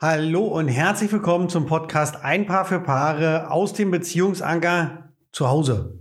[0.00, 5.98] Hallo und herzlich willkommen zum Podcast Ein Paar für Paare aus dem Beziehungsanker zu Hause.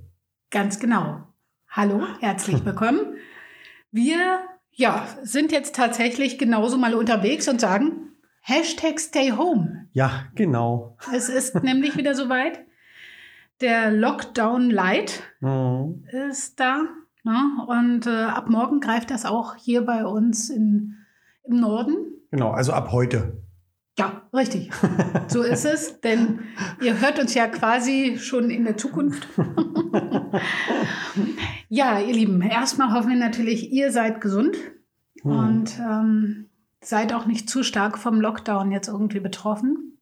[0.51, 1.23] Ganz genau.
[1.69, 3.15] Hallo, herzlich willkommen.
[3.91, 4.41] Wir
[4.71, 8.11] ja, sind jetzt tatsächlich genauso mal unterwegs und sagen
[8.41, 9.87] Hashtag Stay Home.
[9.93, 10.95] Ja, genau.
[11.11, 12.59] Es ist nämlich wieder soweit.
[13.61, 16.03] Der Lockdown Light Mhm.
[16.29, 16.83] ist da.
[17.23, 17.65] Ne?
[17.67, 20.97] Und äh, ab morgen greift das auch hier bei uns in,
[21.43, 21.95] im Norden.
[22.29, 23.41] Genau, also ab heute.
[23.99, 24.69] Ja, richtig.
[25.27, 26.39] So ist es, denn
[26.81, 29.27] ihr hört uns ja quasi schon in der Zukunft.
[31.69, 34.55] ja, ihr Lieben, erstmal hoffen wir natürlich, ihr seid gesund
[35.23, 35.31] Mhm.
[35.31, 36.45] und ähm,
[36.79, 39.97] seid auch nicht zu stark vom Lockdown jetzt irgendwie betroffen.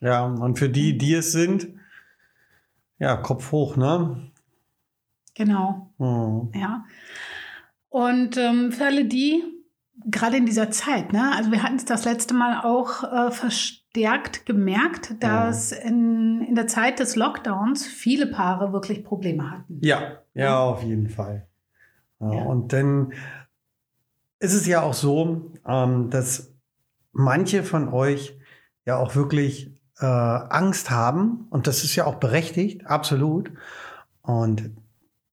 [0.00, 1.68] Ja, und für die, die es sind,
[2.98, 4.30] ja, Kopf hoch, ne?
[5.34, 6.50] Genau, Mhm.
[6.54, 6.84] ja.
[7.88, 9.42] Und ähm, für alle die,
[10.06, 14.46] gerade in dieser Zeit, ne, also wir hatten es das letzte Mal auch äh, verstärkt
[14.46, 19.78] gemerkt, dass in, in der Zeit des Lockdowns viele Paare wirklich Probleme hatten.
[19.80, 21.46] Ja, ja, auf jeden Fall.
[22.20, 22.42] Ja, Ja.
[22.44, 23.12] Und dann
[24.40, 26.54] ist es ja auch so, ähm, dass
[27.12, 28.38] manche von euch
[28.84, 33.52] ja auch wirklich äh, Angst haben und das ist ja auch berechtigt, absolut.
[34.22, 34.70] Und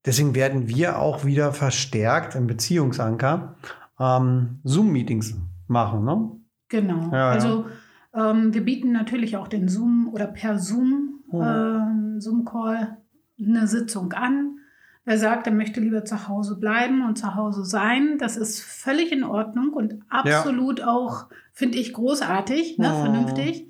[0.06, 3.56] deswegen werden wir auch wieder verstärkt im Beziehungsanker
[4.02, 6.04] ähm, Zoom-Meetings machen.
[6.06, 6.32] Ne?
[6.70, 7.12] Genau.
[7.12, 7.30] Ja, ja.
[7.30, 7.66] also
[8.14, 11.42] ähm, wir bieten natürlich auch den Zoom oder per Zoom Mhm.
[11.42, 12.98] ähm, Zoom-Call
[13.40, 14.58] eine Sitzung an.
[15.06, 19.12] Wer sagt, er möchte lieber zu Hause bleiben und zu Hause sein, das ist völlig
[19.12, 23.00] in Ordnung und absolut auch, finde ich, großartig, ne, Mhm.
[23.02, 23.68] vernünftig.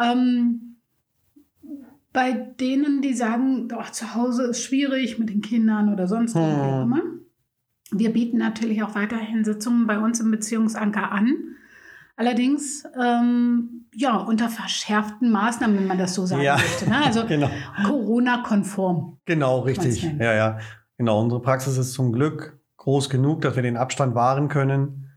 [0.00, 0.76] Ähm,
[2.12, 6.42] bei denen, die sagen, doch, zu Hause ist schwierig mit den Kindern oder sonst Mhm.
[6.42, 7.00] irgendwie immer.
[7.92, 11.32] Wir bieten natürlich auch weiterhin Sitzungen bei uns im Beziehungsanker an.
[12.16, 16.54] Allerdings, ähm, ja, unter verschärften Maßnahmen, wenn man das so sagen Ja.
[16.56, 16.88] möchte.
[16.88, 17.04] Ne?
[17.04, 17.50] Also Genau.
[17.86, 19.18] Corona-konform.
[19.24, 20.02] Genau, richtig.
[20.18, 20.58] Ja, ja.
[20.98, 25.10] Genau, unsere Praxis ist zum Glück groß genug, dass wir den Abstand wahren können.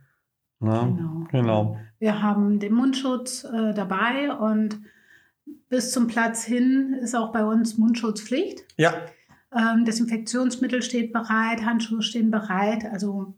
[0.62, 1.28] Ja, Genau.
[1.32, 1.78] genau.
[2.00, 4.80] Wir haben den Mundschutz äh, dabei und
[5.70, 8.64] bis zum Platz hin ist auch bei uns Mundschutzpflicht.
[8.78, 8.94] Ja,
[9.52, 12.86] Desinfektionsmittel steht bereit, Handschuhe stehen bereit.
[12.92, 13.36] Also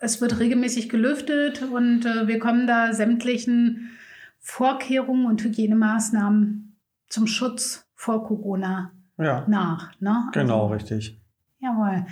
[0.00, 3.90] es wird regelmäßig gelüftet und äh, wir kommen da sämtlichen
[4.38, 6.76] Vorkehrungen und Hygienemaßnahmen
[7.08, 9.44] zum Schutz vor Corona ja.
[9.48, 9.98] nach.
[10.00, 10.28] Ne?
[10.32, 11.20] Genau, Also, richtig.
[11.58, 12.06] Jawohl.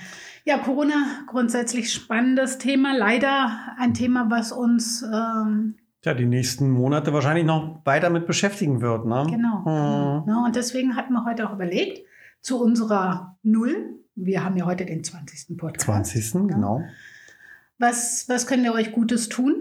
[0.45, 0.95] Ja, Corona,
[1.27, 2.97] grundsätzlich spannendes Thema.
[2.97, 8.81] Leider ein Thema, was uns ähm, Ja, die nächsten Monate wahrscheinlich noch weiter mit beschäftigen
[8.81, 9.27] wird, ne?
[9.29, 9.63] Genau.
[9.65, 10.33] genau Mhm.
[10.33, 10.43] ne?
[10.47, 12.05] Und deswegen hatten wir heute auch überlegt,
[12.45, 15.57] zu unserer Null, wir haben ja heute den 20.
[15.57, 16.13] Podcast.
[16.13, 16.49] 20.
[16.49, 16.83] genau.
[17.79, 19.55] Was, was könnt ihr euch Gutes tun?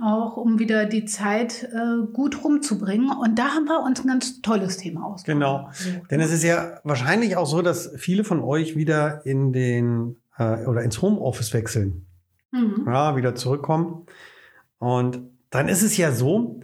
[0.00, 3.10] Auch um wieder die Zeit äh, gut rumzubringen.
[3.10, 5.26] Und da haben wir uns ein ganz tolles Thema ausgesucht.
[5.26, 5.70] Genau.
[6.10, 10.64] Denn es ist ja wahrscheinlich auch so, dass viele von euch wieder in den äh,
[10.66, 12.06] oder ins Homeoffice wechseln.
[12.52, 12.84] Mhm.
[12.86, 14.06] ja, wieder zurückkommen.
[14.78, 15.20] Und
[15.50, 16.60] dann ist es ja so,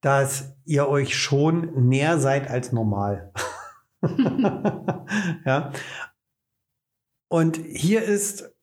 [0.00, 3.32] dass ihr euch schon näher seid als normal.
[5.44, 5.72] ja.
[7.28, 8.54] Und hier ist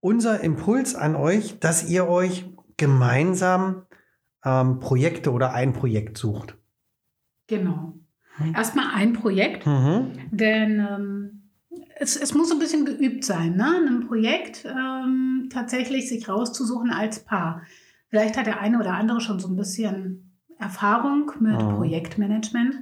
[0.00, 2.44] unser Impuls an euch, dass ihr euch
[2.76, 3.86] gemeinsam
[4.44, 6.56] ähm, Projekte oder ein Projekt sucht.
[7.46, 7.94] Genau.
[8.36, 8.54] Hm.
[8.54, 10.12] Erstmal ein Projekt, Mhm.
[10.30, 11.50] denn ähm,
[11.96, 13.74] es, es muss ein bisschen geübt sein, ne?
[13.80, 17.62] In einem Projekt ähm, tatsächlich sich rauszusuchen als Paar.
[18.08, 21.76] Vielleicht hat der eine oder andere schon so ein bisschen Erfahrung mit Mhm.
[21.76, 22.76] Projektmanagement,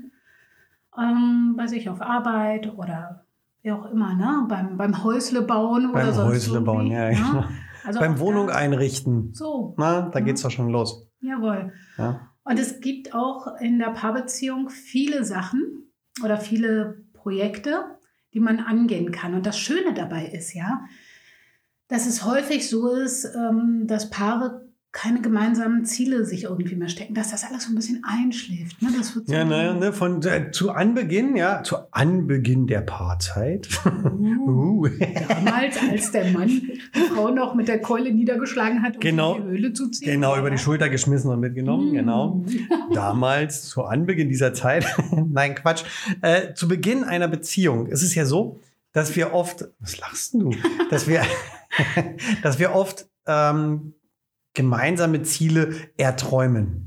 [1.00, 3.24] ähm, bei sich auf Arbeit oder
[3.62, 4.46] wie auch immer, ne?
[4.48, 7.14] Beim, beim Häusle bauen oder Beim sonst Häusle bauen, ja, ne?
[7.16, 7.44] genau.
[7.84, 9.32] Also Beim Wohnung da- einrichten.
[9.32, 10.24] So, Na, da Ja.
[10.24, 11.06] geht's doch schon los.
[11.20, 11.72] jawohl.
[11.98, 12.28] Ja.
[12.44, 15.90] Und es gibt auch in der Paarbeziehung viele Sachen
[16.24, 17.84] oder viele Projekte,
[18.32, 19.34] die man angehen kann.
[19.34, 20.84] Und das Schöne dabei ist ja,
[21.88, 27.14] dass es häufig so ist, ähm, dass Paare keine gemeinsamen Ziele sich irgendwie mehr stecken,
[27.14, 28.82] dass das alles so ein bisschen einschläft.
[28.82, 28.88] Ne?
[28.98, 33.68] Das wird so Ja, naja, ne, von äh, zu Anbeginn, ja, zu Anbeginn der Paarzeit.
[33.86, 34.88] Uh, uh.
[35.28, 39.36] damals, als der Mann die Frau noch mit der Keule niedergeschlagen hat, um Genau.
[39.36, 40.10] in die Höhle zu ziehen.
[40.10, 41.94] Genau, über die Schulter geschmissen und mitgenommen, Mm.
[41.94, 42.44] genau.
[42.92, 44.84] Damals, zu Anbeginn dieser Zeit,
[45.28, 45.84] nein, Quatsch,
[46.22, 48.60] äh, zu Beginn einer Beziehung ist es ja so,
[48.92, 50.50] dass wir oft, was lachst denn du?
[50.90, 51.22] Dass wir,
[52.42, 53.94] dass wir oft ähm,
[54.60, 56.86] gemeinsame Ziele erträumen.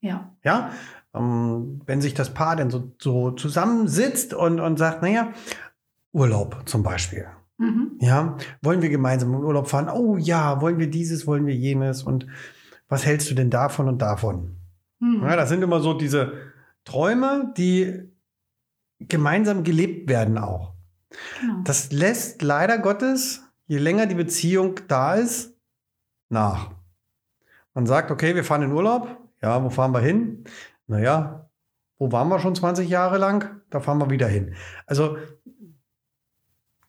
[0.00, 0.70] Ja, Ja,
[1.14, 5.32] ähm, wenn sich das Paar dann so, so zusammensitzt und, und sagt, naja,
[6.12, 7.26] Urlaub zum Beispiel.
[7.58, 7.92] mhm.
[8.00, 9.88] Ja, wollen wir gemeinsam in Urlaub fahren?
[9.88, 12.26] Oh ja, wollen wir dieses, wollen wir jenes und
[12.88, 14.56] was hältst du denn davon und davon?
[15.00, 15.22] Mhm.
[15.22, 16.32] Ja, das sind immer so diese
[16.84, 18.10] Träume, die
[18.98, 20.72] gemeinsam gelebt werden auch.
[21.40, 21.60] Genau.
[21.64, 25.54] Das lässt leider Gottes, je länger die Beziehung da ist,
[26.30, 26.70] nach.
[27.74, 29.18] Man sagt, okay, wir fahren in Urlaub.
[29.42, 30.44] Ja, wo fahren wir hin?
[30.86, 31.48] Naja,
[31.98, 33.60] wo waren wir schon 20 Jahre lang?
[33.70, 34.54] Da fahren wir wieder hin.
[34.86, 35.16] Also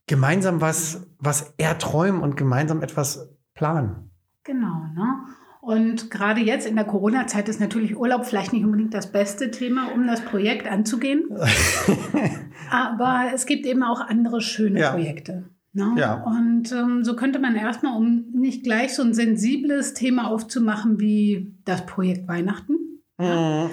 [0.07, 4.11] gemeinsam was, was erträumen und gemeinsam etwas planen.
[4.43, 5.25] Genau, ne?
[5.61, 9.93] Und gerade jetzt in der Corona-Zeit ist natürlich Urlaub vielleicht nicht unbedingt das beste Thema,
[9.93, 11.29] um das Projekt anzugehen.
[12.69, 14.91] Aber es gibt eben auch andere schöne Ja.
[14.91, 15.45] Projekte.
[15.73, 15.95] Ne?
[15.97, 16.23] Ja.
[16.23, 21.55] Und ähm, so könnte man erstmal, um nicht gleich so ein sensibles Thema aufzumachen wie
[21.65, 22.75] das Projekt Weihnachten,
[23.19, 23.69] Uh.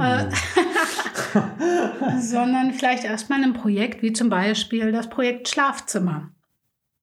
[0.00, 0.30] Äh,
[2.20, 6.30] sondern vielleicht erstmal ein Projekt wie zum Beispiel das Projekt Schlafzimmer.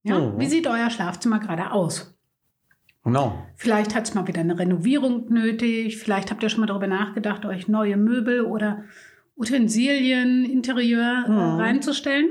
[0.04, 0.20] Ja?
[0.20, 0.40] Mhm.
[0.40, 2.18] Wie sieht euer Schlafzimmer gerade aus?
[3.04, 3.38] Genau.
[3.56, 5.98] Vielleicht hat es mal wieder eine Renovierung nötig.
[6.00, 8.84] Vielleicht habt ihr schon mal darüber nachgedacht, euch neue Möbel oder
[9.38, 11.60] Utensilien, Interieur äh, Mhm.
[11.60, 12.28] reinzustellen.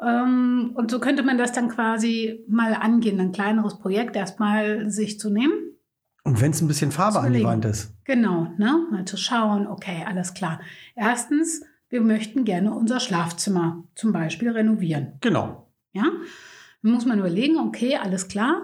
[0.00, 5.18] Ähm, und so könnte man das dann quasi mal angehen, ein kleineres Projekt erstmal sich
[5.18, 5.52] zu nehmen.
[6.24, 7.42] Und wenn es ein bisschen Farbe an die.
[7.44, 7.94] Wand ist.
[8.04, 8.86] Genau, ne?
[8.90, 10.60] mal zu schauen, okay, alles klar.
[10.94, 15.14] Erstens, wir möchten gerne unser Schlafzimmer zum Beispiel renovieren.
[15.20, 15.68] Genau.
[15.92, 16.04] Ja?
[16.82, 18.60] Dann muss man überlegen, okay, alles klar.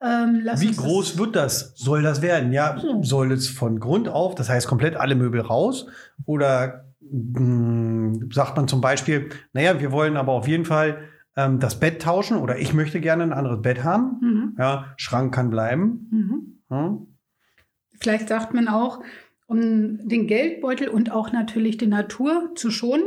[0.00, 1.72] Ähm, Wie uns das- groß wird das?
[1.74, 2.52] Soll das werden?
[2.52, 3.02] Ja, So.
[3.02, 5.86] soll es von Grund auf, das heißt komplett alle Möbel raus?
[6.26, 11.78] Oder mh, sagt man zum Beispiel, naja, wir wollen aber auf jeden Fall ähm, das
[11.78, 14.18] Bett tauschen oder ich möchte gerne ein anderes Bett haben.
[14.20, 14.56] Mhm.
[14.58, 16.08] Ja, Schrank kann bleiben.
[16.10, 16.76] Mhm.
[16.76, 17.06] Hm?
[18.00, 19.02] Vielleicht sagt man auch,
[19.46, 23.04] um den Geldbeutel und auch natürlich die Natur zu schonen.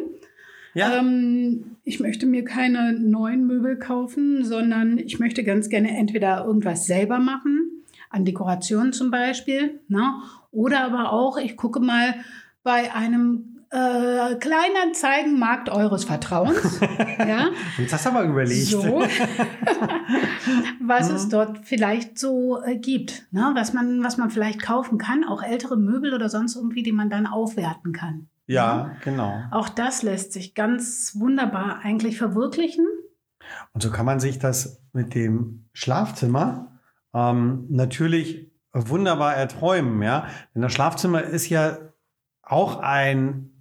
[0.73, 6.45] Ja, Ähm, ich möchte mir keine neuen Möbel kaufen, sondern ich möchte ganz gerne entweder
[6.45, 10.13] irgendwas selber machen, an Dekoration zum Beispiel, ne?
[10.51, 12.15] oder aber auch, ich gucke mal
[12.63, 16.79] bei einem äh, Kleinanzeigenmarkt eures Vertrauens.
[17.19, 17.49] ja?
[17.77, 18.65] jetzt hast du aber überlegt.
[18.65, 19.03] So,
[20.81, 21.15] was Mhm.
[21.15, 23.51] es dort vielleicht so äh, gibt, ne?
[23.55, 27.09] was, man, was man vielleicht kaufen kann, auch ältere Möbel oder sonst irgendwie, die man
[27.09, 28.27] dann aufwerten kann.
[28.47, 29.43] Ja, genau.
[29.51, 32.87] Auch das lässt sich ganz wunderbar eigentlich verwirklichen.
[33.73, 36.79] Und so kann man sich das mit dem Schlafzimmer
[37.13, 40.27] ähm, natürlich wunderbar erträumen, ja.
[40.53, 41.77] Denn das Schlafzimmer ist ja
[42.41, 43.58] auch ein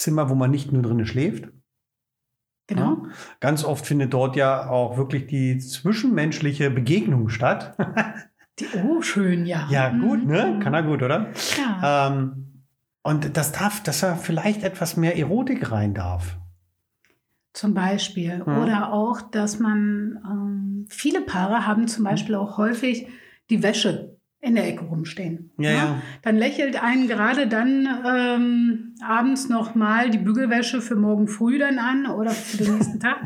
[0.00, 1.48] Zimmer, wo man nicht nur drinnen schläft.
[2.66, 3.06] Genau.
[3.40, 7.76] Ganz oft findet dort ja auch wirklich die zwischenmenschliche Begegnung statt.
[8.58, 9.68] Die, oh, schön, ja.
[9.70, 10.54] ja, gut, ne?
[10.56, 10.60] Mhm.
[10.60, 11.28] Kann er gut, oder?
[11.56, 12.08] Ja.
[12.08, 12.64] Ähm,
[13.02, 16.36] und das darf, dass er vielleicht etwas mehr Erotik rein darf.
[17.54, 18.44] Zum Beispiel.
[18.44, 18.58] Mhm.
[18.58, 23.08] Oder auch, dass man, ähm, viele Paare haben zum Beispiel auch häufig
[23.48, 25.50] die Wäsche in der Ecke rumstehen.
[25.58, 26.02] Ja, ja.
[26.22, 32.06] Dann lächelt einen gerade dann ähm, abends nochmal die Bügelwäsche für morgen früh dann an
[32.06, 33.18] oder für den nächsten Tag.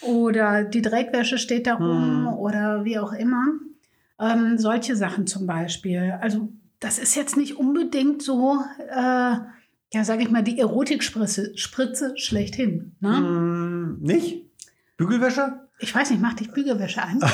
[0.00, 2.26] Oder die Dreckwäsche steht da rum Mhm.
[2.28, 3.44] oder wie auch immer.
[4.18, 6.14] Ähm, solche Sachen zum Beispiel.
[6.20, 6.48] Also
[6.80, 8.58] das ist jetzt nicht unbedingt so,
[8.90, 9.34] äh,
[9.92, 12.96] ja, sage ich mal, die Erotikspritze Spritze schlechthin.
[13.00, 13.16] Ne?
[13.16, 14.42] Hm, nicht?
[14.96, 15.60] Bügelwäsche?
[15.80, 17.20] Ich weiß nicht, mach dich Bügelwäsche an.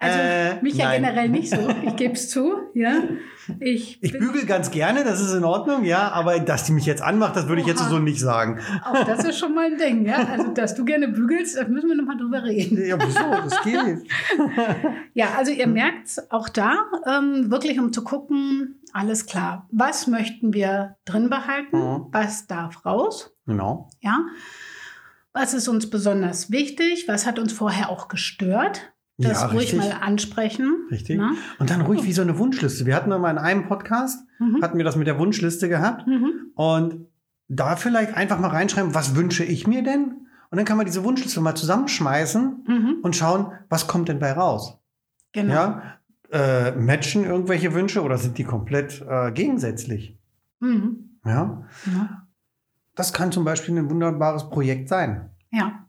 [0.00, 0.18] Also
[0.62, 1.02] Mich ja nein.
[1.02, 2.54] generell nicht so, ich gebe es zu.
[2.74, 3.02] Ja.
[3.60, 7.00] Ich, Ich bügel ganz gerne, das ist in Ordnung, ja, aber dass die mich jetzt
[7.00, 8.60] anmacht, das würde ich jetzt so nicht sagen.
[8.84, 10.16] Auch das ist schon mal ein Ding, ja.
[10.30, 12.84] Also, dass du gerne bügelst, da müssen wir nochmal drüber reden.
[12.86, 13.18] Ja, wieso?
[13.20, 14.06] Das geht.
[15.14, 16.74] Ja, also ihr merkt auch da,
[17.06, 22.06] ähm, wirklich um zu gucken, alles klar, was möchten wir drin behalten, Mhm.
[22.12, 23.88] was darf raus, Genau.
[24.00, 24.18] ja.
[25.32, 29.78] Was ist uns besonders wichtig, was hat uns vorher auch gestört, das Ja, ruhig richtig.
[29.80, 30.86] mal ansprechen.
[30.90, 31.18] Richtig.
[31.18, 31.32] ne?
[31.58, 32.86] Und dann ruhig wie so eine Wunschliste.
[32.86, 34.62] Wir hatten mal in einem Podcast, Mhm.
[34.62, 36.06] hatten wir das mit der Wunschliste gehabt.
[36.06, 36.52] Mhm.
[36.54, 37.06] Und
[37.48, 40.26] da vielleicht einfach mal reinschreiben, was wünsche ich mir denn?
[40.50, 42.96] Und dann kann man diese Wunschliste mal zusammenschmeißen Mhm.
[43.02, 44.78] und schauen, was kommt denn bei raus?
[45.32, 45.52] Genau.
[45.52, 45.82] Ja?
[46.30, 50.16] Äh, matchen irgendwelche Wünsche oder sind die komplett äh, gegensätzlich?
[50.60, 51.18] Mhm.
[51.24, 51.64] Ja?
[51.86, 52.26] Ja.
[52.94, 55.30] Das kann zum Beispiel ein wunderbares Projekt sein.
[55.50, 55.84] Ja.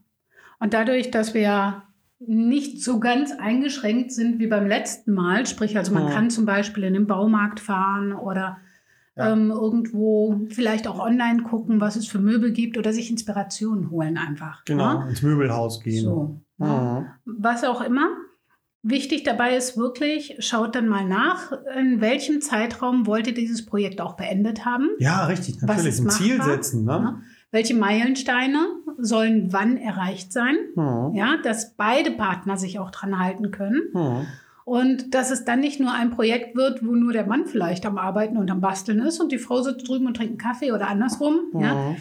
[0.58, 1.82] Und dadurch, dass wir
[2.26, 6.12] nicht so ganz eingeschränkt sind wie beim letzten Mal, sprich also man Hm.
[6.12, 8.58] kann zum Beispiel in den Baumarkt fahren oder
[9.16, 9.32] Ja.
[9.32, 14.16] ähm, irgendwo vielleicht auch online gucken, was es für Möbel gibt oder sich Inspirationen holen
[14.18, 14.64] einfach.
[14.66, 15.08] Genau, ne?
[15.10, 16.04] ins Möbelhaus gehen.
[16.04, 16.40] So.
[16.58, 17.06] ne?
[17.24, 18.08] Was auch immer.
[18.82, 24.00] Wichtig dabei ist wirklich, schaut dann mal nach, in welchem Zeitraum wollt ihr dieses Projekt
[24.00, 24.88] auch beendet haben.
[24.98, 25.98] Ja, richtig, natürlich.
[26.00, 26.84] Ein Ziel setzen.
[26.86, 27.20] Ne?
[27.52, 28.66] Welche Meilensteine
[28.98, 30.56] sollen wann erreicht sein?
[30.76, 31.14] Mhm.
[31.14, 33.82] Ja, dass beide Partner sich auch dran halten können.
[33.92, 34.26] Mhm.
[34.64, 37.98] Und dass es dann nicht nur ein Projekt wird, wo nur der Mann vielleicht am
[37.98, 40.86] Arbeiten und am Basteln ist und die Frau sitzt drüben und trinkt einen Kaffee oder
[40.88, 41.40] andersrum.
[41.52, 41.60] Mhm.
[41.60, 41.96] Ja.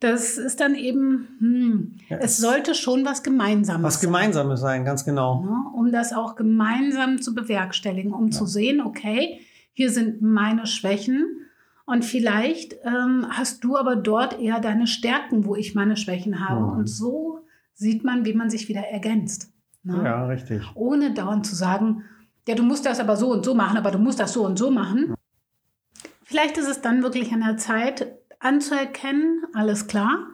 [0.00, 5.06] Das ist dann eben, hm, Ja, es sollte schon was Gemeinsames Was Gemeinsames sein, ganz
[5.06, 5.40] genau.
[5.40, 5.56] sein, ne?
[5.74, 9.40] um das auch gemeinsam zu bewerkstelligen, um zu sehen, okay,
[9.72, 11.45] hier sind meine Schwächen
[11.86, 16.60] und vielleicht ähm, hast du aber dort eher deine Stärken, wo ich meine Schwächen habe.
[16.60, 16.72] Mhm.
[16.72, 17.40] Und so
[17.74, 19.52] sieht man, wie man sich wieder ergänzt.
[19.84, 20.02] Ne?
[20.04, 20.62] Ja, richtig.
[20.74, 22.02] ohne dauernd zu sagen,
[22.48, 24.58] ja, du musst das aber so und so machen, aber du musst das so und
[24.58, 25.14] so machen.
[26.24, 30.26] Vielleicht ist es dann wirklich an der Zeit anzuerkennen, alles klar.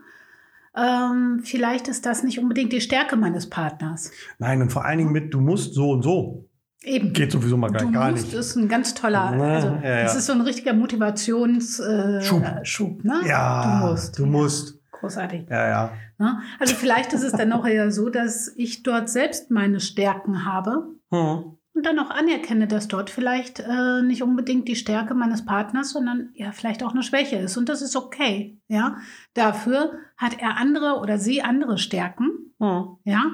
[0.75, 4.11] Ähm, vielleicht ist das nicht unbedingt die Stärke meines Partners.
[4.39, 6.49] Nein, und vor allen Dingen mit, du musst so und so.
[6.85, 7.13] Eben.
[7.13, 8.35] Geht sowieso mal gleich du gar musst nicht.
[8.35, 10.03] ist ein ganz toller, Ja, also ja, ja.
[10.03, 12.45] das ist so ein richtiger Motivationsschub, äh, Schub.
[12.65, 13.21] Schub, ne?
[13.27, 14.19] Ja, du musst.
[14.19, 14.79] Du musst.
[14.93, 15.47] Großartig.
[15.51, 15.91] Ja, ja.
[16.19, 16.41] Ne?
[16.61, 20.87] Also vielleicht ist es dann auch eher so, dass ich dort selbst meine Stärken habe
[21.11, 21.57] Hm.
[21.75, 26.31] und dann auch anerkenne, dass dort vielleicht äh, nicht unbedingt die Stärke meines Partners, sondern
[26.35, 27.57] ja vielleicht auch eine Schwäche ist.
[27.57, 28.59] Und das ist okay.
[28.69, 28.97] Ja,
[29.35, 32.97] dafür hat er andere oder sie andere Stärken, Hm.
[33.05, 33.25] ja,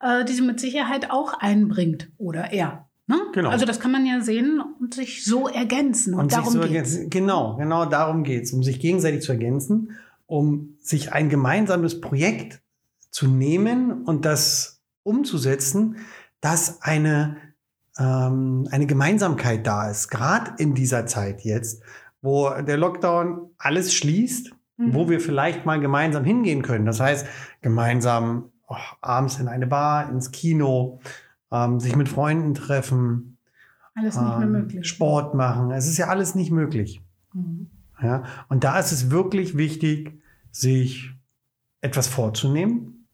[0.00, 2.88] äh, die sie mit Sicherheit auch einbringt oder er.
[3.06, 3.16] Ne?
[3.32, 3.50] Genau.
[3.50, 6.14] Also das kann man ja sehen und sich so ergänzen.
[6.14, 7.10] Und, Und sich darum so ergänzen.
[7.10, 9.90] Genau, genau darum geht es, um sich gegenseitig zu ergänzen,
[10.26, 12.62] um sich ein gemeinsames Projekt
[13.10, 15.96] zu nehmen und das umzusetzen,
[16.40, 17.36] dass eine,
[17.98, 21.82] ähm, eine Gemeinsamkeit da ist, gerade in dieser Zeit jetzt,
[22.22, 24.94] wo der Lockdown alles schließt, Mhm.
[24.94, 26.84] wo wir vielleicht mal gemeinsam hingehen können.
[26.84, 27.26] Das heißt,
[27.62, 31.00] gemeinsam oh, abends in eine Bar, ins Kino,
[31.50, 33.38] ähm, sich mit Freunden treffen,
[33.94, 34.86] Alles nicht mehr ähm, möglich.
[34.86, 35.70] Sport machen.
[35.70, 37.02] Es ist ja alles nicht möglich.
[37.32, 37.70] Mhm.
[38.02, 38.24] Ja?
[38.48, 41.14] Und da ist es wirklich wichtig, sich
[41.80, 43.06] etwas vorzunehmen,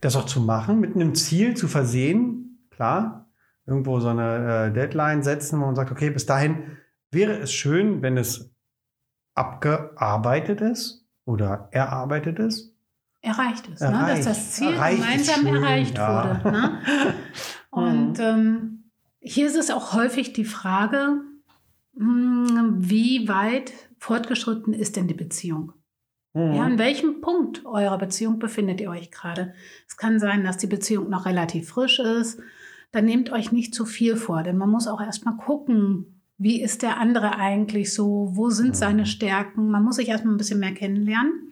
[0.00, 2.66] das auch zu machen, mit einem Ziel zu versehen.
[2.70, 3.26] Klar,
[3.66, 6.76] irgendwo so eine äh, Deadline setzen, wo man sagt, okay, bis dahin
[7.10, 8.50] wäre es schön, wenn es
[9.34, 12.71] abgearbeitet ist oder erarbeitet ist.
[13.22, 13.86] Erreicht ist, ne?
[13.88, 14.18] Erreicht.
[14.18, 16.42] dass das Ziel Erreicht gemeinsam schön, erreicht ja.
[16.42, 16.52] wurde.
[16.52, 16.78] Ne?
[17.70, 21.20] Und ähm, hier ist es auch häufig die Frage,
[21.94, 25.72] mh, wie weit fortgeschritten ist denn die Beziehung?
[26.34, 26.52] Mhm.
[26.52, 29.54] Ja, an welchem Punkt eurer Beziehung befindet ihr euch gerade?
[29.86, 32.40] Es kann sein, dass die Beziehung noch relativ frisch ist.
[32.90, 36.82] Dann nehmt euch nicht zu viel vor, denn man muss auch erstmal gucken, wie ist
[36.82, 38.74] der andere eigentlich so, wo sind Mhm.
[38.74, 39.70] seine Stärken.
[39.70, 41.51] Man muss sich erstmal ein bisschen mehr kennenlernen.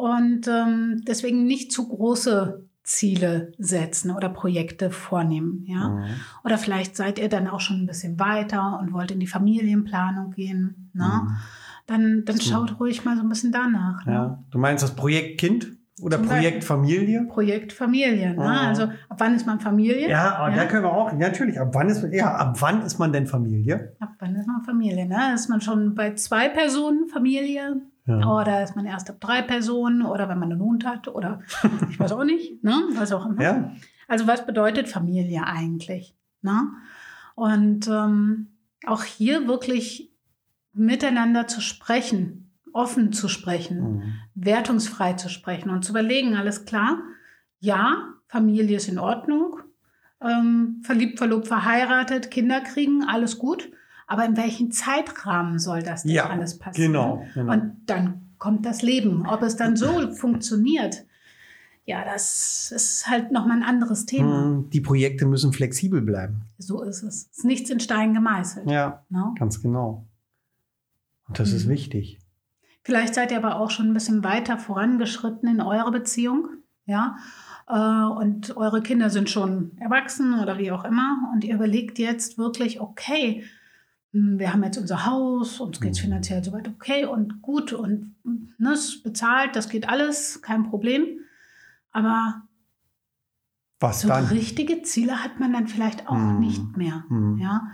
[0.00, 5.64] Und ähm, deswegen nicht zu große Ziele setzen oder Projekte vornehmen.
[5.66, 5.90] Ja?
[5.90, 6.04] Mhm.
[6.42, 10.30] Oder vielleicht seid ihr dann auch schon ein bisschen weiter und wollt in die Familienplanung
[10.30, 10.90] gehen.
[10.94, 11.04] Ne?
[11.04, 11.36] Mhm.
[11.86, 14.06] Dann, dann schaut ruhig mal so ein bisschen danach.
[14.06, 14.12] Ne?
[14.12, 14.44] Ja.
[14.50, 15.68] Du meinst das Projekt Kind
[16.00, 17.26] oder Zum Projekt Familie?
[17.26, 18.34] Projekt Familie.
[18.34, 18.42] Ne?
[18.42, 18.68] Ah.
[18.68, 20.08] Also ab wann ist man Familie?
[20.08, 20.56] Ja, aber Ja.
[20.56, 23.94] da können wir auch, natürlich, ab wann ist, ja, ab wann ist man denn Familie?
[24.00, 25.06] Ab wann ist man Familie?
[25.06, 25.34] Ne?
[25.34, 27.82] Ist man schon bei zwei Personen Familie?
[28.18, 28.26] Ja.
[28.40, 30.02] Oder ist man erst ab drei Personen?
[30.02, 31.06] Oder wenn man einen Hund hat?
[31.08, 31.40] Oder
[31.90, 32.62] ich weiß auch nicht.
[32.64, 32.74] Ne?
[32.94, 33.40] Was auch immer.
[33.42, 33.72] Ja.
[34.08, 36.16] Also was bedeutet Familie eigentlich?
[36.42, 36.58] Ne?
[37.34, 38.48] Und ähm,
[38.86, 40.10] auch hier wirklich
[40.72, 44.02] miteinander zu sprechen, offen zu sprechen, Mhm.
[44.34, 46.98] wertungsfrei zu sprechen und zu überlegen, alles klar,
[47.58, 49.58] ja, Familie ist in Ordnung,
[50.22, 53.70] ähm, verliebt, verlobt, verheiratet, Kinder kriegen, alles gut,
[54.10, 56.92] aber in welchem Zeitrahmen soll das denn Ja, alles passieren?
[56.92, 57.52] Genau, genau.
[57.52, 59.26] Und dann kommt das Leben.
[59.28, 61.04] Ob es dann so funktioniert,
[61.86, 64.46] ja, das ist halt nochmal ein anderes Thema.
[64.46, 64.70] Mhm.
[64.70, 66.42] Die Projekte müssen flexibel bleiben.
[66.58, 67.28] So ist es.
[67.30, 68.68] Es ist nichts in Stein gemeißelt.
[68.70, 69.32] Ja, Ne?
[69.38, 70.06] ganz genau.
[71.28, 71.70] Und das ist Mhm.
[71.70, 72.18] wichtig.
[72.82, 76.48] Vielleicht seid ihr aber auch schon ein bisschen weiter vorangeschritten in eurer Beziehung,
[76.86, 77.16] ja.
[77.68, 77.74] Äh,
[78.20, 81.30] Und eure Kinder sind schon erwachsen oder wie auch immer.
[81.32, 83.50] Und ihr überlegt jetzt wirklich, okay, hm,
[84.12, 86.04] wir haben jetzt unser Haus, uns geht es Mhm.
[86.04, 91.06] finanziell soweit okay und gut und ne, es ist bezahlt, das geht alles, kein Problem.
[91.92, 92.42] Aber
[93.80, 94.24] Was so dann?
[94.26, 96.40] richtige Ziele hat man dann vielleicht auch Mhm.
[96.40, 97.04] nicht mehr.
[97.08, 97.38] Mhm.
[97.38, 97.68] Ja.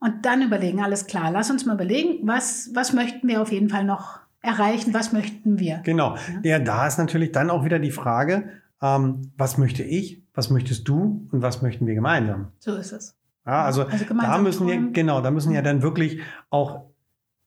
[0.00, 3.68] Und dann überlegen, alles klar, lass uns mal überlegen, was, was möchten wir auf jeden
[3.68, 5.78] Fall noch erreichen, was möchten wir?
[5.84, 6.16] Genau.
[6.44, 10.86] Ja, da ist natürlich dann auch wieder die Frage, ähm, was möchte ich, was möchtest
[10.88, 12.52] du und was möchten wir gemeinsam?
[12.60, 13.17] So ist es.
[13.48, 14.92] Ja, also, Also da müssen wir, träumen.
[14.92, 16.90] genau, da müssen ja dann wirklich auch,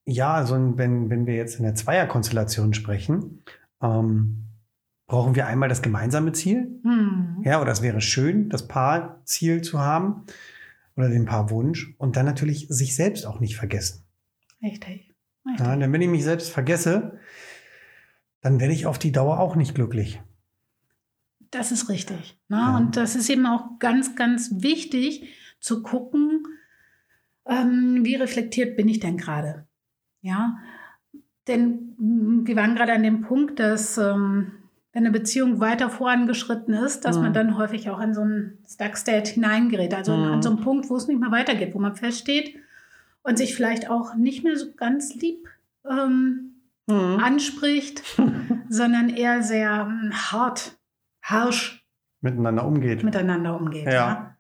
[0.03, 3.43] ja, also wenn, wenn wir jetzt in der Zweierkonstellation sprechen,
[3.84, 4.46] ähm,
[5.05, 6.79] brauchen wir einmal das gemeinsame Ziel.
[6.84, 7.43] Hm.
[7.43, 10.24] Ja, oder es wäre schön, das Paarziel zu haben
[10.96, 14.03] oder den Paarwunsch und dann natürlich sich selbst auch nicht vergessen.
[14.63, 15.13] Richtig.
[15.46, 15.65] Richtig.
[15.65, 17.20] Ja, denn wenn ich mich selbst vergesse,
[18.41, 20.20] dann werde ich auf die Dauer auch nicht glücklich.
[21.51, 22.39] Das ist richtig.
[22.48, 22.58] Ne?
[22.58, 22.77] Ja.
[22.77, 25.27] Und das ist eben auch ganz, ganz wichtig,
[25.61, 26.45] zu gucken,
[27.45, 29.65] ähm, wie reflektiert bin ich denn gerade?
[30.21, 30.57] Ja,
[31.47, 34.51] denn mm, wir waren gerade an dem Punkt, dass ähm,
[34.93, 37.23] wenn eine Beziehung weiter vorangeschritten ist, dass Mhm.
[37.23, 39.93] man dann häufig auch in so einen Stuck State hineingerät.
[39.93, 40.23] Also Mhm.
[40.33, 42.57] an so einen Punkt, wo es nicht mehr weitergeht, wo man feststeht
[43.23, 45.47] und sich vielleicht auch nicht mehr so ganz lieb
[45.89, 46.47] ähm,
[46.87, 47.19] Mhm.
[47.23, 48.03] anspricht,
[48.69, 50.77] sondern eher sehr ähm, hart,
[51.23, 51.85] harsch
[52.21, 53.03] Miteinander umgeht.
[53.03, 53.85] miteinander umgeht.
[53.85, 53.91] Ja.
[53.93, 54.37] Ja.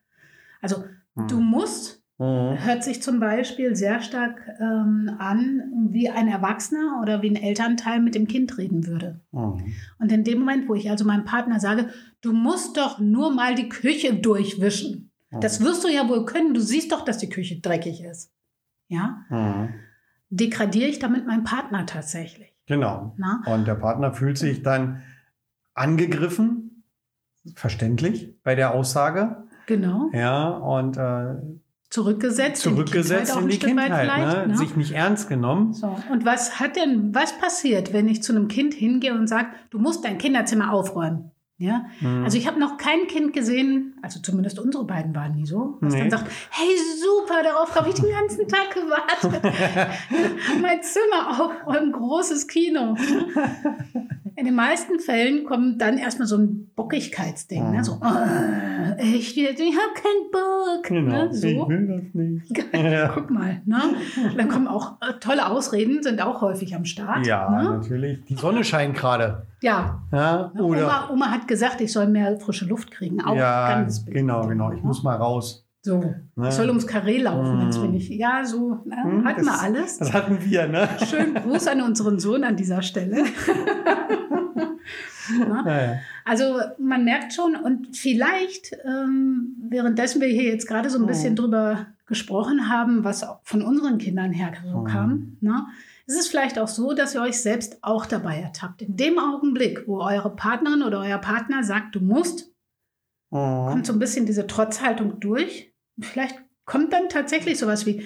[0.61, 0.83] Also
[1.15, 1.27] Mhm.
[1.27, 2.63] du musst Mhm.
[2.63, 7.99] hört sich zum Beispiel sehr stark ähm, an, wie ein Erwachsener oder wie ein Elternteil
[7.99, 9.21] mit dem Kind reden würde.
[9.31, 9.73] Mhm.
[9.97, 11.89] Und in dem Moment, wo ich also meinem Partner sage,
[12.21, 15.09] du musst doch nur mal die Küche durchwischen.
[15.31, 16.53] Das wirst du ja wohl können.
[16.53, 18.31] Du siehst doch, dass die Küche dreckig ist.
[18.87, 19.69] Ja, Mhm.
[20.29, 22.53] degradiere ich damit meinen Partner tatsächlich.
[22.67, 23.15] Genau.
[23.17, 23.41] Na?
[23.47, 25.01] Und der Partner fühlt sich dann
[25.73, 26.83] angegriffen,
[27.55, 29.43] verständlich bei der Aussage.
[29.71, 30.09] Genau.
[30.11, 31.35] Ja, und äh,
[31.89, 32.61] Zurückgesetzt.
[32.61, 34.47] zurückgesetzt in die Stück weit Kindheit, vielleicht, ne?
[34.49, 34.57] ne?
[34.57, 35.71] sich nicht ernst genommen.
[35.73, 39.47] So, und was hat denn, was passiert, wenn ich zu einem Kind hingehe und sage,
[39.69, 41.31] du musst dein Kinderzimmer aufräumen?
[41.57, 42.23] Ja, Mhm.
[42.25, 45.93] also ich habe noch kein Kind gesehen, also zumindest unsere beiden waren nie so, was
[45.93, 45.99] Nee.
[45.99, 49.43] dann sagt, hey super, darauf habe ich den ganzen Tag gewartet.
[50.61, 52.97] mein Zimmer aufräumen, großes Kino.
[54.35, 57.83] In den meisten Fällen kommt dann erstmal so ein Bockigkeitsding, ne?
[57.83, 59.59] so, äh, echt, jetzt?
[59.59, 60.83] ich habe keinen Bock.
[60.87, 61.11] genau.
[61.25, 61.29] Ne?
[61.33, 61.67] Ich So.
[61.69, 62.73] will das nicht.
[62.73, 63.81] ja, Guck mal, ne?
[64.37, 67.25] Dann kommen auch äh, tolle Ausreden, sind auch häufig am Start.
[67.25, 67.63] ja ne?
[67.77, 68.23] natürlich.
[68.25, 69.45] Die Sonne scheint gerade.
[69.61, 70.01] ja.
[70.11, 70.63] Ja, Ne?
[70.63, 73.21] oder Oma, Oma hat gesagt, ich soll mehr frische Luft kriegen.
[73.21, 74.71] Auch ja, ganz genau, genau.
[74.71, 74.87] Ich Ne?
[74.87, 75.67] muss mal raus.
[75.83, 76.47] So, Ne?
[76.49, 78.09] ich soll ums Karree laufen, wenn's mir nicht.
[78.11, 79.03] Ja, so, ne?
[79.03, 79.97] Hm, hatten wir das- alles.
[79.97, 80.87] Das hatten wir, ne?
[81.09, 83.23] Schönen Gruß an unseren Sohn an dieser Stelle.
[85.37, 85.63] Ne?
[85.65, 85.99] Ja, ja.
[86.25, 91.33] Also man merkt schon und vielleicht, ähm, währenddessen wir hier jetzt gerade so ein bisschen
[91.33, 91.37] Mhm.
[91.37, 94.85] drüber gesprochen haben, was von unseren Kindern her so Mhm.
[94.85, 95.67] kam, ne,
[96.05, 98.81] ist es vielleicht auch so, dass ihr euch selbst auch dabei ertappt.
[98.81, 102.51] In dem Augenblick, wo eure Partnerin oder euer Partner sagt, du musst,
[103.29, 103.67] Mhm.
[103.69, 105.70] kommt so ein bisschen diese Trotzhaltung durch.
[105.99, 108.03] Vielleicht kommt dann tatsächlich sowas wie,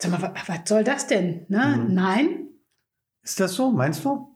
[0.00, 1.46] sag mal, wa- was soll das denn?
[1.48, 1.84] Ne?
[1.86, 1.94] Mhm.
[1.94, 2.48] Nein,
[3.22, 4.34] Ist das so, meinst du?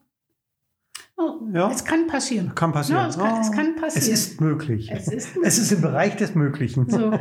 [1.17, 1.71] oh, Ja.
[1.71, 2.53] es kann passieren.
[2.55, 3.01] Kann passieren.
[3.01, 4.13] Ja, es kann- es kann Es passieren.
[4.13, 4.89] ist möglich.
[4.91, 6.89] Es ist Es ist im Bereich des Möglichen.
[6.89, 7.17] So.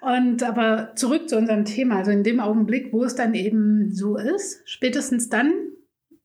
[0.00, 1.96] Und aber zurück zu unserem Thema.
[1.96, 5.52] Also in dem Augenblick, wo es dann eben so ist, spätestens dann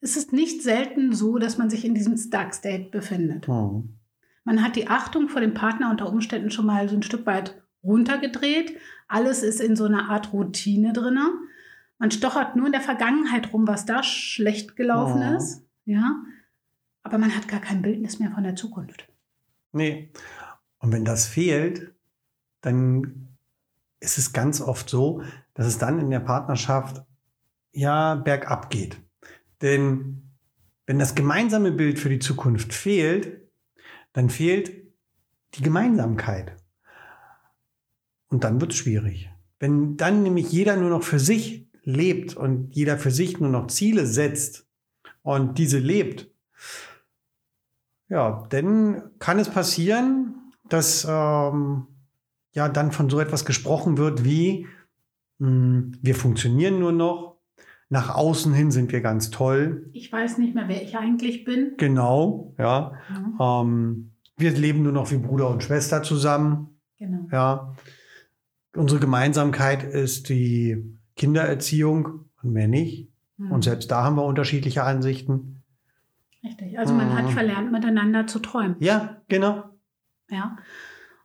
[0.01, 3.47] ist es nicht selten so, dass man sich in diesem Stuck State befindet.
[3.47, 3.97] Mhm.
[4.43, 7.61] Man hat die Achtung vor dem Partner unter Umständen schon mal so ein Stück weit
[7.83, 8.77] runtergedreht.
[9.07, 11.19] Alles ist in so einer Art Routine drin.
[11.97, 15.35] Man stochert nur in der Vergangenheit rum, was da schlecht gelaufen Mhm.
[15.35, 15.63] ist.
[15.85, 16.23] Ja.
[17.03, 19.07] Aber man hat gar kein Bildnis mehr von der Zukunft.
[19.71, 20.11] Nee.
[20.79, 21.91] Und wenn das fehlt,
[22.61, 23.27] dann
[23.99, 25.21] ist es ganz oft so,
[25.53, 27.03] dass es dann in der Partnerschaft
[27.71, 28.97] ja bergab geht.
[29.61, 30.23] Denn
[30.87, 33.41] wenn das gemeinsame Bild für die Zukunft fehlt,
[34.13, 34.71] dann fehlt
[35.53, 36.55] die Gemeinsamkeit.
[38.31, 39.29] Und dann wird es schwierig.
[39.59, 43.67] Wenn dann nämlich jeder nur noch für sich lebt und jeder für sich nur noch
[43.67, 44.67] Ziele setzt
[45.21, 46.31] und diese lebt,
[48.09, 50.35] ja, dann kann es passieren,
[50.69, 51.87] dass ähm,
[52.53, 54.67] ja dann von so etwas gesprochen wird wie
[55.39, 57.37] mh, wir funktionieren nur noch,
[57.89, 61.73] nach außen hin sind wir ganz toll, Ich weiß nicht mehr, wer ich eigentlich bin.
[61.77, 62.93] genau, ja,
[63.39, 67.27] Ja, ähm, wir leben nur noch wie Bruder und Schwester zusammen, genau.
[67.31, 67.75] ja,
[68.75, 73.51] unsere Gemeinsamkeit ist die Kindererziehung und mehr nicht Mhm.
[73.51, 75.63] und selbst da haben wir unterschiedliche Ansichten.
[76.43, 76.77] Richtig.
[76.79, 77.29] Also man hat Mhm.
[77.29, 78.75] verlernt, miteinander zu träumen.
[78.79, 79.63] Ja, genau.
[80.29, 80.57] Ja.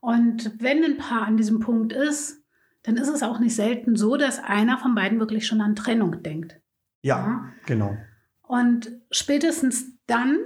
[0.01, 2.43] Und wenn ein Paar an diesem Punkt ist,
[2.83, 6.23] dann ist es auch nicht selten so, dass einer von beiden wirklich schon an Trennung
[6.23, 6.61] denkt.
[7.03, 7.97] Ja, genau.
[8.43, 10.39] Und spätestens dann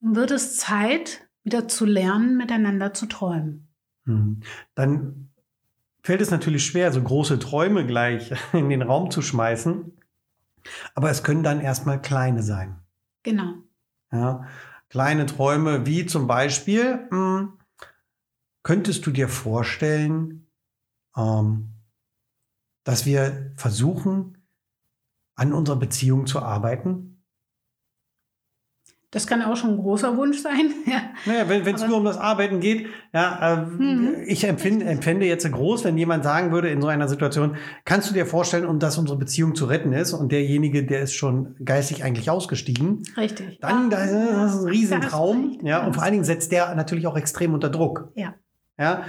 [0.00, 3.68] wird es Zeit, wieder zu lernen, miteinander zu träumen.
[4.04, 4.40] Mhm.
[4.74, 5.30] Dann
[6.02, 9.92] fällt es natürlich schwer, so große Träume gleich in den Raum zu schmeißen.
[10.94, 12.80] Aber es können dann erstmal kleine sein.
[13.22, 13.54] Genau.
[14.12, 14.46] Ja?
[14.88, 17.52] Kleine Träume wie zum Beispiel, mh,
[18.62, 20.46] könntest du dir vorstellen,
[21.16, 21.72] ähm,
[22.84, 24.38] dass wir versuchen,
[25.34, 27.11] an unserer Beziehung zu arbeiten?
[29.12, 30.70] Das kann auch schon ein großer Wunsch sein.
[30.86, 31.02] Ja.
[31.26, 34.14] Naja, wenn es nur um das Arbeiten geht, ja, äh, Mhm.
[34.26, 38.14] ich empfinde, empfände jetzt groß, wenn jemand sagen würde in so einer Situation, kannst du
[38.14, 42.02] dir vorstellen, um dass unsere Beziehung zu retten ist und derjenige, der ist schon geistig
[42.04, 43.58] eigentlich ausgestiegen, Richtig.
[43.60, 43.96] dann Ja.
[43.98, 45.58] das ist das ein Da Riesentraum.
[45.62, 48.10] Ja, Da und vor allen Dingen setzt der natürlich auch extrem unter Druck.
[48.16, 48.34] Ja.
[48.78, 49.02] Ja,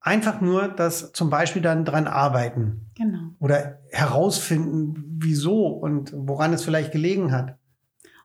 [0.00, 2.90] einfach nur das zum Beispiel dann dran arbeiten.
[2.96, 3.18] Genau.
[3.40, 7.56] Oder herausfinden, wieso und woran es vielleicht gelegen hat.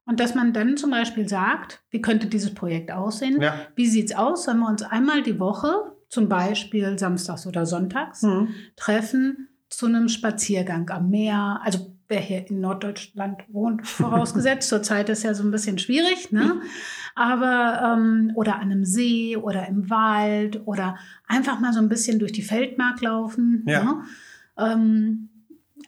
[0.06, 3.42] Und dass man dann zum Beispiel sagt, wie könnte dieses Projekt aussehen?
[3.42, 3.56] Ja.
[3.76, 8.22] Wie sieht es aus, wenn wir uns einmal die Woche, zum Beispiel samstags oder sonntags,
[8.22, 8.50] Mhm.
[8.76, 11.60] treffen zu einem Spaziergang am Meer?
[11.64, 14.70] Also wer hier in Norddeutschland wohnt, vorausgesetzt.
[14.70, 16.62] Zurzeit ist ja so ein bisschen schwierig, ne?
[17.16, 22.20] Aber ähm, oder an einem See oder im Wald oder einfach mal so ein bisschen
[22.20, 23.64] durch die Feldmark laufen.
[23.68, 23.84] Ja.
[23.84, 24.04] Ne?
[24.58, 25.30] Ähm,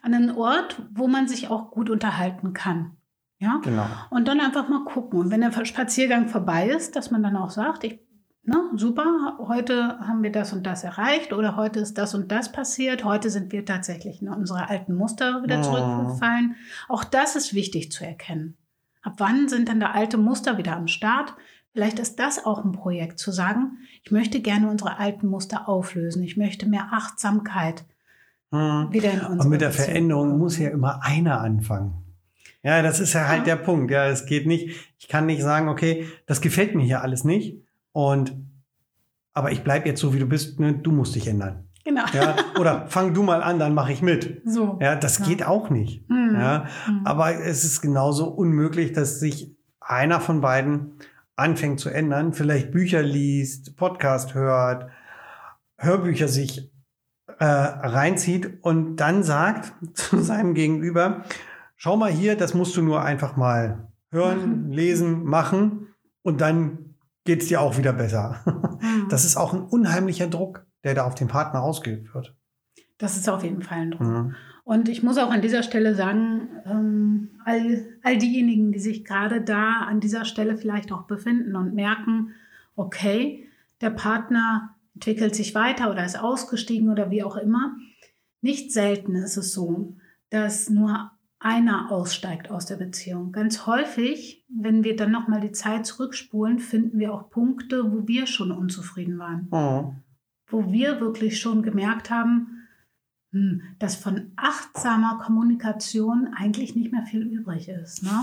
[0.02, 2.92] an einen Ort, wo man sich auch gut unterhalten kann.
[3.38, 3.60] Ja.
[3.62, 3.86] Genau.
[4.10, 5.18] Und dann einfach mal gucken.
[5.20, 8.00] Und wenn der Spaziergang vorbei ist, dass man dann auch sagt, ich,
[8.42, 12.50] na, super, heute haben wir das und das erreicht oder heute ist das und das
[12.50, 13.04] passiert.
[13.04, 15.62] Heute sind wir tatsächlich in unsere alten Muster wieder Oh.
[15.62, 16.56] zurückgefallen.
[16.88, 18.56] Auch das ist wichtig zu erkennen.
[19.02, 21.34] Ab wann sind dann da alte Muster wieder am Start?
[21.72, 26.22] Vielleicht ist das auch ein Projekt, zu sagen, ich möchte gerne unsere alten Muster auflösen.
[26.22, 27.84] Ich möchte mehr Achtsamkeit
[28.50, 28.88] Mhm.
[28.90, 31.92] wieder in unsere Und mit der Veränderung muss ja immer einer anfangen.
[32.68, 33.90] Ja, das ist ja halt der Punkt.
[33.90, 34.92] Ja, es geht nicht.
[34.98, 37.62] Ich kann nicht sagen, okay, das gefällt mir hier alles nicht.
[37.92, 38.36] Und
[39.32, 40.60] aber ich bleib jetzt so, wie du bist.
[40.60, 40.74] Ne?
[40.74, 41.64] Du musst dich ändern.
[41.84, 42.02] Genau.
[42.12, 44.42] Ja, oder fang du mal an, dann mache ich mit.
[44.44, 44.78] So.
[44.82, 45.24] Ja, das Ja.
[45.24, 46.04] geht auch nicht.
[46.10, 46.34] Hm.
[46.34, 47.06] Ja, Hm.
[47.06, 50.92] aber es ist genauso unmöglich, dass sich einer von beiden
[51.36, 54.90] anfängt zu ändern, vielleicht Bücher liest, Podcast hört,
[55.78, 56.70] Hörbücher sich
[57.38, 61.24] äh, reinzieht und dann sagt zu seinem Gegenüber,
[61.78, 64.72] schau mal hier, das musst du nur einfach mal hören, Machen.
[64.72, 65.88] lesen, machen
[66.22, 68.44] und dann geht es dir auch wieder besser.
[68.80, 69.08] Hm.
[69.08, 72.36] Das ist auch ein unheimlicher Druck, der da auf den Partner ausgeübt wird.
[72.96, 74.06] Das ist auf jeden Fall ein Druck.
[74.06, 74.34] Mhm.
[74.62, 79.40] Und ich muss auch an dieser Stelle sagen, ähm, all, all diejenigen, die sich gerade
[79.40, 82.34] da an dieser Stelle vielleicht auch befinden und merken,
[82.76, 83.48] okay,
[83.80, 87.76] der Partner entwickelt sich weiter oder ist ausgestiegen oder wie auch immer.
[88.42, 89.96] Nicht selten ist es so,
[90.30, 91.10] dass nur
[91.40, 93.30] einer aussteigt aus der Beziehung.
[93.32, 98.26] Ganz häufig, wenn wir dann nochmal die Zeit zurückspulen, finden wir auch Punkte, wo wir
[98.26, 99.96] schon unzufrieden waren Mhm.
[100.50, 102.66] wo wir wirklich schon gemerkt haben,
[103.32, 108.02] hm, dass von achtsamer Kommunikation eigentlich nicht mehr viel übrig ist.
[108.02, 108.20] Ne?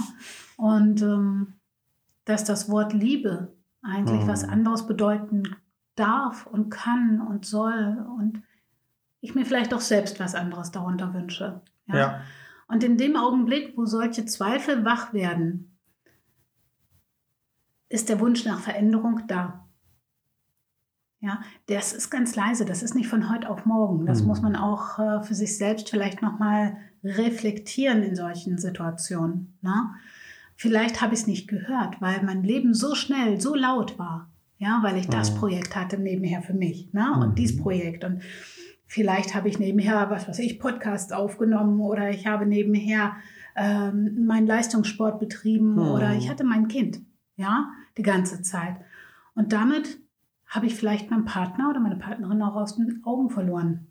[0.57, 1.53] Und ähm,
[2.25, 4.27] dass das Wort Liebe eigentlich Mhm.
[4.27, 5.43] was anderes bedeuten
[5.95, 8.41] darf und kann und soll und
[9.21, 11.61] ich mir vielleicht auch selbst was anderes darunter wünsche.
[11.87, 12.19] Ja.
[12.67, 15.77] Und in dem Augenblick, wo solche Zweifel wach werden,
[17.89, 19.67] ist der Wunsch nach Veränderung da.
[21.21, 24.05] Ja, das ist ganz leise, das ist nicht von heute auf morgen.
[24.05, 24.27] Das Mhm.
[24.27, 29.57] muss man auch äh, für sich selbst vielleicht nochmal reflektieren in solchen Situationen.
[29.61, 29.89] Ne?
[30.55, 34.29] Vielleicht habe ich es nicht gehört, weil mein Leben so schnell, so laut war.
[34.57, 35.37] Ja, weil ich das Mhm.
[35.37, 37.11] Projekt hatte nebenher für mich ne?
[37.19, 37.35] und Mhm.
[37.35, 38.03] dieses Projekt.
[38.03, 38.21] Und
[38.87, 43.15] vielleicht habe ich nebenher, was weiß ich, Podcasts aufgenommen oder ich habe nebenher
[43.55, 45.79] ähm, meinen Leistungssport betrieben Mhm.
[45.91, 46.99] oder ich hatte mein Kind,
[47.35, 48.75] ja, die ganze Zeit.
[49.33, 49.97] Und damit
[50.47, 53.87] habe ich vielleicht meinen Partner oder meine Partnerin auch aus den Augen verloren.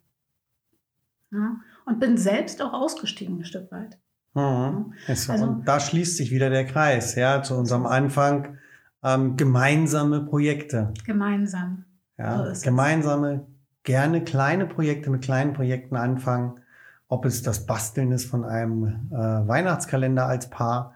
[1.33, 1.57] Ja?
[1.87, 3.99] Und bin selbst auch ausgestiegen ein Stück weit.
[4.35, 4.95] Mhm.
[5.07, 8.59] Es- Also- und da schließt sich wieder der Kreis, ja, zu unserem Anfang.
[9.03, 10.95] Ähm, gemeinsame Projekte.
[11.05, 11.85] Gemeinsam.
[12.17, 13.47] Ja, So gemeinsame,
[13.85, 16.61] gerne kleine Projekte mit kleinen Projekten anfangen.
[17.09, 20.95] Ob es das Basteln ist von einem äh, Weihnachtskalender als Paar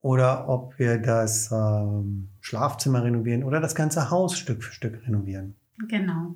[0.00, 5.54] oder ob wir das ähm, Schlafzimmer renovieren oder das ganze Haus Stück für Stück renovieren.
[5.88, 6.34] Genau.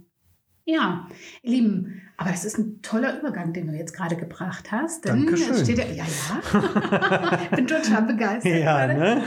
[0.67, 1.07] Ja,
[1.43, 5.05] ihr Lieben, aber es ist ein toller Übergang, den du jetzt gerade gebracht hast.
[5.05, 5.55] Denn Dankeschön.
[5.55, 7.39] es steht ja, ja, ja.
[7.43, 8.61] ich bin total begeistert.
[8.63, 9.23] Ja, ne?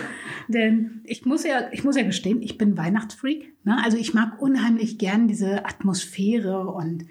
[0.48, 3.54] Denn ich muss ja, ich muss ja gestehen, ich bin Weihnachtsfreak.
[3.66, 3.78] Ne?
[3.84, 7.06] Also ich mag unheimlich gern diese Atmosphäre und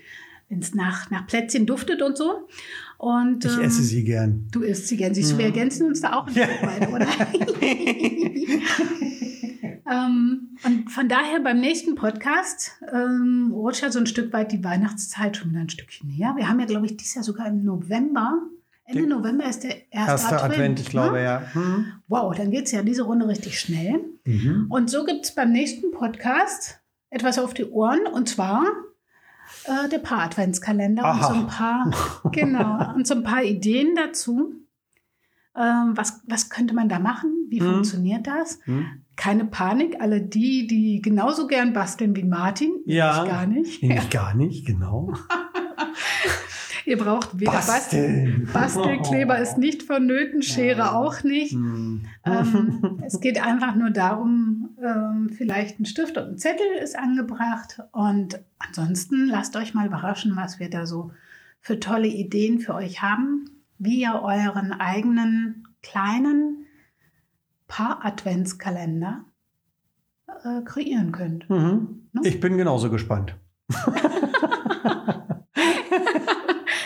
[0.49, 2.49] wenn es nach, nach Plätzchen duftet und so.
[2.99, 4.49] Und, Ich ähm, esse sie gern.
[4.51, 5.15] Du isst sie gern.
[5.15, 5.53] Siehst du, wir Mhm.
[5.53, 6.47] ergänzen uns da auch ein Ja.
[6.47, 7.07] Stück weit, oder?
[9.91, 14.63] ähm, und von daher beim nächsten Podcast ähm, rutscht ja so ein Stück weit die
[14.65, 16.35] Weihnachtszeit schon wieder ein Stückchen näher.
[16.37, 18.43] Wir haben ja, glaube ich, dieses Jahr sogar im November.
[18.85, 21.25] Ende Den- November ist der erste Erster Advent, ich glaube, ne?
[21.25, 21.43] ja.
[21.55, 21.87] Mhm.
[22.09, 24.01] Wow, dann geht es ja diese Runde richtig schnell.
[24.25, 24.67] Mhm.
[24.69, 28.65] Und so gibt es beim nächsten Podcast etwas auf die Ohren und zwar
[29.65, 31.29] äh, der Paar-Adventskalender und Aha.
[31.29, 31.91] so ein paar,
[32.33, 34.53] genau, und so ein paar Ideen dazu.
[35.57, 37.33] Ähm, was, was könnte man da machen?
[37.49, 37.67] Wie Mhm.
[37.75, 38.59] funktioniert das?
[38.67, 39.03] Mhm.
[39.17, 43.25] Keine Panik, alle die, die genauso gern basteln wie Martin, Ja.
[43.25, 43.83] ich gar nicht.
[43.83, 45.13] Nee, Gar nicht, genau.
[46.87, 48.49] Ihr braucht weder Basteln.
[48.53, 51.53] Bastelkleber ist nicht vonnöten, Schere auch nicht.
[51.53, 52.07] Hm.
[52.25, 57.81] Ähm, es geht einfach nur darum, ähm, vielleicht ein Stift und ein Zettel ist angebracht.
[57.91, 61.11] Und ansonsten lasst euch mal überraschen, was wir da so
[61.61, 66.66] für tolle Ideen für euch haben, wie ihr euren eigenen kleinen
[67.69, 69.25] Paar-Adventskalender
[70.45, 71.49] äh, kreieren könnt.
[71.51, 72.09] Mhm.
[72.13, 72.21] Ne?
[72.25, 73.37] Ich bin genauso gespannt.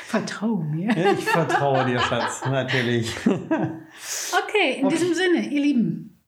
[0.06, 0.90] Vertrau mir.
[1.18, 3.14] Ich vertraue dir, Schatz, natürlich.
[3.26, 4.88] Okay, in Okay.
[4.88, 6.20] diesem Sinne, ihr Lieben,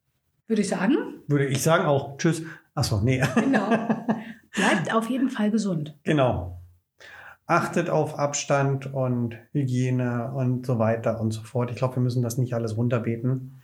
[0.47, 2.43] würde ich sagen, Würde ich sagen auch Tschüss.
[2.75, 3.23] Achso, nee.
[3.35, 3.69] genau.
[4.55, 5.99] Bleibt auf jeden Fall gesund.
[6.05, 6.61] Genau.
[7.47, 11.71] Achtet auf Abstand und Hygiene und so weiter und so fort.
[11.71, 13.62] Ich glaube, wir müssen das nicht alles runterbeten.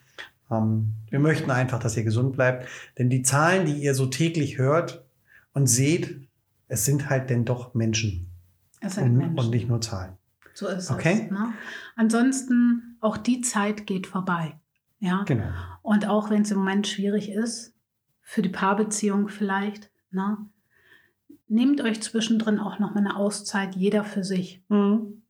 [0.50, 2.66] Ähm, wir möchten einfach, dass ihr gesund bleibt.
[2.98, 5.04] Denn die Zahlen, die ihr so täglich hört
[5.52, 6.28] und seht,
[6.68, 8.30] es sind halt denn doch Menschen
[8.80, 9.38] Es sind und, Menschen.
[9.38, 10.14] und nicht nur Zahlen.
[10.54, 11.22] So ist Okay.
[11.26, 11.30] es.
[11.30, 11.52] Ne?
[11.96, 14.58] Ansonsten, auch die Zeit geht vorbei.
[15.00, 15.22] Ja.
[15.24, 15.46] Genau.
[15.82, 17.74] Und auch wenn es im Moment schwierig ist,
[18.22, 20.36] für die Paarbeziehung vielleicht, ne?
[21.46, 24.62] nehmt euch zwischendrin auch noch mal eine Auszeit, jeder für sich.
[24.68, 25.22] Mhm.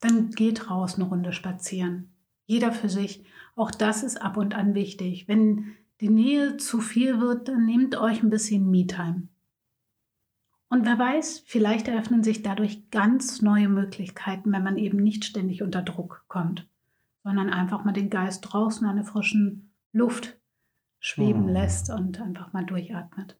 [0.00, 2.12] Dann geht raus eine Runde spazieren.
[2.44, 3.24] Jeder für sich.
[3.56, 5.26] Auch das ist ab und an wichtig.
[5.26, 9.28] Wenn die Nähe zu viel wird, dann nehmt euch ein bisschen Me-Time.
[10.68, 15.62] Und wer weiß, vielleicht eröffnen sich dadurch ganz neue Möglichkeiten, wenn man eben nicht ständig
[15.62, 16.68] unter Druck kommt,
[17.24, 20.36] sondern einfach mal den Geist draußen an der frischen Luft
[20.98, 21.48] schweben Mhm.
[21.48, 23.38] lässt und einfach mal durchatmet.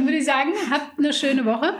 [0.05, 1.73] würde ich sagen, habt eine schöne Woche.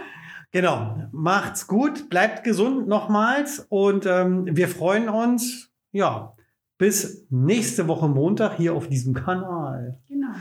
[0.52, 6.34] Genau, macht's gut, bleibt gesund nochmals und ähm, wir freuen uns, ja,
[6.80, 10.00] bis nächste Woche Montag hier auf diesem Kanal.
[10.08, 10.34] Genau.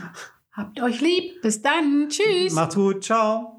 [0.53, 1.41] Habt euch lieb.
[1.43, 2.07] Bis dann.
[2.09, 2.53] Tschüss.
[2.53, 3.58] Macht's gut, ciao.